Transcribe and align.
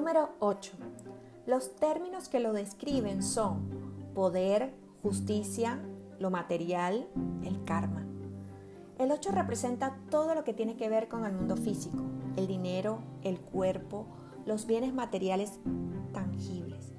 Número 0.00 0.30
8. 0.38 0.72
Los 1.44 1.76
términos 1.76 2.30
que 2.30 2.40
lo 2.40 2.54
describen 2.54 3.22
son 3.22 3.68
poder, 4.14 4.72
justicia, 5.02 5.78
lo 6.18 6.30
material, 6.30 7.06
el 7.44 7.62
karma. 7.64 8.06
El 8.98 9.12
8 9.12 9.30
representa 9.32 9.98
todo 10.10 10.34
lo 10.34 10.42
que 10.42 10.54
tiene 10.54 10.78
que 10.78 10.88
ver 10.88 11.08
con 11.08 11.26
el 11.26 11.34
mundo 11.34 11.54
físico, 11.54 11.98
el 12.38 12.46
dinero, 12.46 13.00
el 13.24 13.40
cuerpo, 13.40 14.06
los 14.46 14.66
bienes 14.66 14.94
materiales 14.94 15.60
tangibles. 16.14 16.94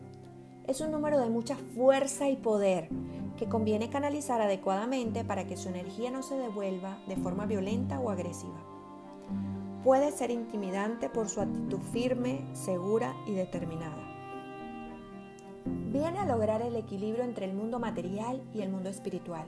Es 0.68 0.80
un 0.80 0.92
número 0.92 1.20
de 1.20 1.32
mucha 1.32 1.56
fuerza 1.56 2.30
y 2.30 2.36
poder 2.36 2.88
que 3.36 3.50
conviene 3.50 3.90
canalizar 3.90 4.42
adecuadamente 4.42 5.26
para 5.26 5.48
que 5.48 5.58
su 5.58 5.70
energía 5.70 6.12
no 6.12 6.22
se 6.22 6.38
devuelva 6.38 7.00
de 7.08 7.16
forma 7.16 7.48
violenta 7.48 8.00
o 8.00 8.12
agresiva. 8.12 8.71
Puede 9.84 10.12
ser 10.12 10.30
intimidante 10.30 11.10
por 11.10 11.28
su 11.28 11.42
actitud 11.42 11.80
firme, 11.92 12.46
segura 12.54 13.16
y 13.26 13.34
determinada. 13.34 14.08
Viene 15.92 16.20
a 16.20 16.26
lograr 16.26 16.62
el 16.62 16.76
equilibrio 16.76 17.24
entre 17.24 17.46
el 17.46 17.54
mundo 17.54 17.80
material 17.80 18.44
y 18.54 18.62
el 18.62 18.70
mundo 18.70 18.90
espiritual. 18.90 19.48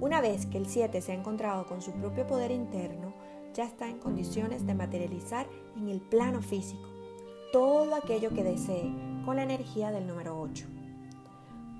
Una 0.00 0.20
vez 0.20 0.44
que 0.46 0.58
el 0.58 0.66
7 0.66 1.00
se 1.00 1.12
ha 1.12 1.14
encontrado 1.14 1.66
con 1.66 1.80
su 1.80 1.92
propio 1.92 2.26
poder 2.26 2.50
interno, 2.50 3.14
ya 3.54 3.64
está 3.64 3.88
en 3.88 3.98
condiciones 3.98 4.66
de 4.66 4.74
materializar 4.74 5.46
en 5.76 5.88
el 5.88 6.00
plano 6.00 6.42
físico 6.42 6.92
todo 7.52 7.94
aquello 7.94 8.30
que 8.30 8.42
desee 8.42 8.90
con 9.26 9.36
la 9.36 9.42
energía 9.42 9.90
del 9.90 10.06
número 10.06 10.40
8. 10.40 10.66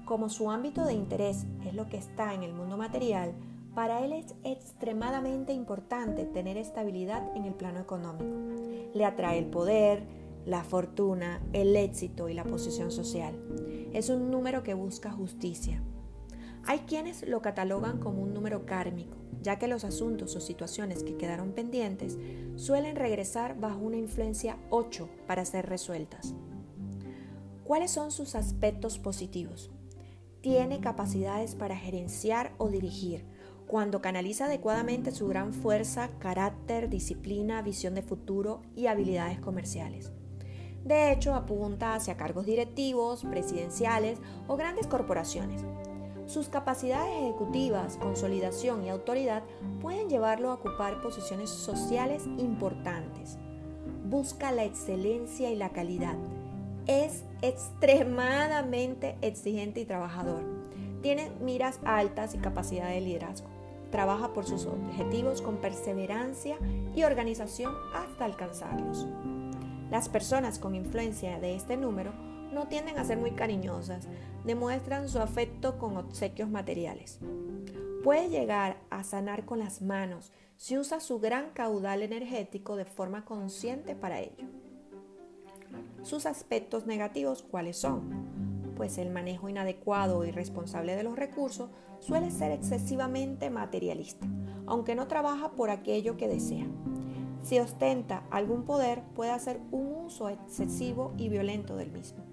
Como 0.05 0.29
su 0.29 0.51
ámbito 0.51 0.85
de 0.85 0.93
interés 0.93 1.47
es 1.65 1.73
lo 1.73 1.89
que 1.89 1.97
está 1.97 2.35
en 2.35 2.43
el 2.43 2.53
mundo 2.53 2.77
material, 2.77 3.35
para 3.75 4.05
él 4.05 4.13
es 4.13 4.35
extremadamente 4.45 5.53
importante 5.53 6.27
tener 6.27 6.57
estabilidad 6.57 7.35
en 7.37 7.45
el 7.45 7.55
plano 7.55 7.81
económico. 7.81 8.37
Le 8.95 9.05
atrae 9.05 9.39
el 9.39 9.47
poder, 9.47 10.05
la 10.45 10.63
fortuna, 10.65 11.41
el 11.53 11.75
éxito 11.77 12.29
y 12.29 12.35
la 12.35 12.45
posición 12.45 12.91
social. 12.91 13.35
Es 13.93 14.11
un 14.11 14.31
número 14.31 14.63
que 14.63 14.75
busca 14.75 15.11
justicia. 15.11 15.83
Hay 16.65 16.81
quienes 16.81 17.27
lo 17.27 17.41
catalogan 17.41 17.99
como 17.99 18.23
un 18.23 18.35
número 18.35 18.67
kármico, 18.67 19.17
ya 19.41 19.59
que 19.59 19.69
los 19.69 19.85
asuntos 19.85 20.37
o 20.37 20.41
situaciones 20.41 21.03
que 21.03 21.17
quedaron 21.17 21.53
pendientes 21.53 22.19
suelen 22.57 22.97
regresar 22.97 23.59
bajo 23.59 23.79
una 23.79 23.97
influencia 23.97 24.59
8 24.71 25.09
para 25.27 25.45
ser 25.45 25.69
resueltas. 25.69 26.35
¿Cuáles 27.65 27.91
son 27.91 28.11
sus 28.11 28.35
aspectos 28.35 28.99
positivos? 28.99 29.71
Tiene 30.41 30.81
capacidades 30.81 31.55
para 31.55 31.77
gerenciar 31.77 32.53
o 32.59 32.69
dirigir, 32.69 33.25
cuando 33.73 34.03
canaliza 34.03 34.45
adecuadamente 34.45 35.13
su 35.13 35.29
gran 35.29 35.55
fuerza, 35.55 36.11
carácter, 36.19 36.91
disciplina, 36.91 37.63
visión 37.63 37.95
de 37.95 38.03
futuro 38.03 38.61
y 38.77 38.87
habilidades 38.87 39.41
comerciales. 39.41 40.13
De 40.85 41.11
hecho, 41.11 41.35
apunta 41.35 41.95
hacia 41.95 42.19
cargos 42.19 42.45
directivos, 42.45 43.25
presidenciales 43.25 44.19
o 44.47 44.59
grandes 44.59 44.87
corporaciones. 44.87 45.65
Sus 46.27 46.51
capacidades 46.51 47.15
ejecutivas, 47.23 47.97
consolidación 47.97 48.85
y 48.85 48.91
autoridad 48.91 49.43
pueden 49.81 50.11
llevarlo 50.11 50.51
a 50.51 50.57
ocupar 50.57 51.01
posiciones 51.01 51.49
sociales 51.49 52.25
importantes. 52.37 53.39
Busca 54.05 54.53
la 54.53 54.65
excelencia 54.65 55.51
y 55.51 55.57
la 55.57 55.71
calidad. 55.71 56.19
Es 56.87 57.25
extremadamente 57.41 59.17
exigente 59.23 59.81
y 59.81 59.87
trabajador. 59.87 60.43
Tiene 61.01 61.31
miras 61.41 61.81
altas 61.85 62.35
y 62.35 62.39
capacidad 62.39 62.91
de 62.91 63.01
liderazgo 63.01 63.52
trabaja 63.93 64.33
por 64.33 64.45
sus 64.45 64.67
objetivos 64.67 65.41
con 65.41 65.59
perseverancia 65.59 66.59
y 66.97 67.05
organización 67.05 67.73
hasta 67.95 68.25
alcanzarlos. 68.25 69.07
Las 69.91 70.09
personas 70.09 70.59
con 70.59 70.75
influencia 70.75 71.39
de 71.39 71.55
este 71.55 71.77
número 71.77 72.13
no 72.53 72.67
tienden 72.67 72.99
a 72.99 73.05
ser 73.05 73.19
muy 73.19 73.33
cariñosas, 73.33 74.09
demuestran 74.45 75.09
su 75.09 75.21
afecto 75.21 75.79
con 75.79 75.97
obsequios 75.97 76.49
materiales. 76.49 77.21
Puede 78.03 78.29
llegar 78.29 78.79
a 78.91 79.05
sanar 79.05 79.45
con 79.45 79.61
las 79.61 79.81
manos 79.81 80.33
si 80.57 80.79
usa 80.79 80.99
su 80.99 81.21
gran 81.21 81.51
caudal 81.51 82.03
energético 82.03 82.77
de 82.77 82.85
forma 82.85 83.25
consciente 83.25 83.95
para 83.95 84.21
ello. 84.21 84.47
Sus 86.03 86.27
aspectos 86.27 86.87
negativos, 86.87 87.43
¿cuáles 87.43 87.77
son? 87.77 88.32
Pues 88.83 88.99
el 88.99 89.11
manejo 89.11 89.49
inadecuado 89.49 90.25
y 90.25 90.31
irresponsable 90.31 90.97
de 90.97 91.05
los 91.05 91.15
recursos 91.15 91.71
suele 92.01 92.33
ser 92.33 92.51
excesivamente 92.51 93.49
materialista, 93.49 94.27
aunque 94.67 94.97
no 94.97 95.07
trabaja 95.07 95.53
por 95.53 95.71
aquello 95.71 96.17
que 96.17 96.27
desea. 96.27 96.67
Si 97.45 97.61
ostenta 97.61 98.25
algún 98.33 98.65
poder, 98.65 99.05
puede 99.15 99.31
hacer 99.31 99.61
un 99.71 100.07
uso 100.07 100.29
excesivo 100.29 101.13
y 101.17 101.29
violento 101.29 101.77
del 101.77 101.93
mismo. 101.93 102.25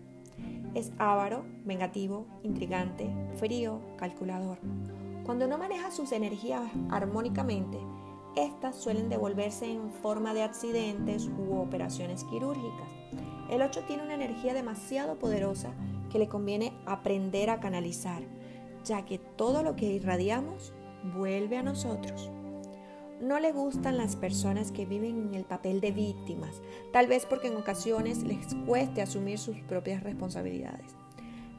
Es 0.73 0.91
avaro, 0.97 1.45
vengativo, 1.65 2.25
intrigante, 2.41 3.11
frío, 3.37 3.79
calculador. 3.97 4.57
Cuando 5.27 5.45
no 5.45 5.59
maneja 5.59 5.91
sus 5.91 6.11
energías 6.13 6.63
armónicamente, 6.89 7.77
estas 8.35 8.75
suelen 8.75 9.07
devolverse 9.07 9.71
en 9.71 9.91
forma 9.91 10.33
de 10.33 10.41
accidentes 10.41 11.27
u 11.27 11.59
operaciones 11.59 12.23
quirúrgicas. 12.23 12.89
El 13.51 13.61
8 13.61 13.83
tiene 13.85 14.01
una 14.01 14.15
energía 14.15 14.55
demasiado 14.55 15.19
poderosa 15.19 15.75
que 16.09 16.19
le 16.19 16.27
conviene 16.27 16.73
aprender 16.85 17.49
a 17.49 17.59
canalizar, 17.59 18.23
ya 18.83 19.05
que 19.05 19.17
todo 19.19 19.63
lo 19.63 19.75
que 19.75 19.85
irradiamos 19.85 20.73
vuelve 21.15 21.57
a 21.57 21.63
nosotros. 21.63 22.29
No 23.21 23.39
le 23.39 23.51
gustan 23.51 23.97
las 23.97 24.15
personas 24.15 24.71
que 24.71 24.85
viven 24.85 25.27
en 25.27 25.35
el 25.35 25.43
papel 25.43 25.81
de 25.81 25.91
víctimas, 25.91 26.61
tal 26.93 27.07
vez 27.07 27.25
porque 27.25 27.47
en 27.47 27.57
ocasiones 27.57 28.23
les 28.23 28.55
cueste 28.65 29.01
asumir 29.01 29.37
sus 29.37 29.57
propias 29.61 30.03
responsabilidades. 30.03 30.95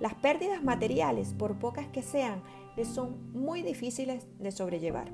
Las 0.00 0.14
pérdidas 0.14 0.62
materiales, 0.62 1.34
por 1.34 1.58
pocas 1.58 1.86
que 1.88 2.02
sean, 2.02 2.42
les 2.76 2.88
son 2.88 3.30
muy 3.34 3.60
difíciles 3.60 4.26
de 4.38 4.50
sobrellevar. 4.50 5.12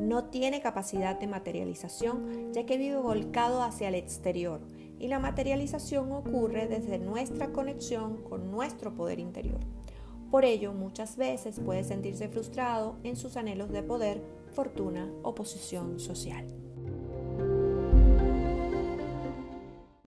No 0.00 0.24
tiene 0.24 0.62
capacidad 0.62 1.20
de 1.20 1.26
materialización 1.26 2.52
ya 2.54 2.64
que 2.64 2.78
vive 2.78 2.96
volcado 2.96 3.62
hacia 3.62 3.88
el 3.88 3.94
exterior 3.94 4.60
y 5.02 5.08
la 5.08 5.18
materialización 5.18 6.12
ocurre 6.12 6.68
desde 6.68 6.98
nuestra 6.98 7.48
conexión 7.52 8.22
con 8.22 8.52
nuestro 8.52 8.94
poder 8.94 9.18
interior. 9.18 9.58
Por 10.30 10.44
ello, 10.44 10.72
muchas 10.72 11.16
veces 11.16 11.58
puede 11.58 11.82
sentirse 11.82 12.28
frustrado 12.28 12.96
en 13.02 13.16
sus 13.16 13.36
anhelos 13.36 13.72
de 13.72 13.82
poder, 13.82 14.22
fortuna 14.52 15.10
o 15.24 15.34
posición 15.34 15.98
social. 15.98 16.46